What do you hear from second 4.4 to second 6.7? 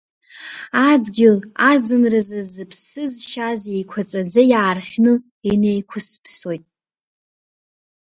иаарҳәны инеиқәысыԥсоит.